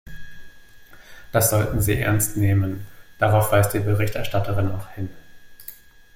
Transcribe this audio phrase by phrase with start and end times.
[1.31, 2.87] Das sollten Sie ernst nehmen,
[3.19, 5.09] darauf weist die Berichterstatterin auch hin.